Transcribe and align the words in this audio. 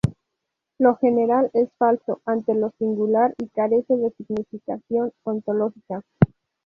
Lo 0.79 0.95
general 0.95 1.51
es 1.53 1.69
falso 1.77 2.21
ante 2.25 2.55
lo 2.55 2.71
singular 2.79 3.35
y 3.37 3.49
carece 3.49 3.95
de 3.97 4.09
significación 4.09 5.11
ontológica. 5.23 6.01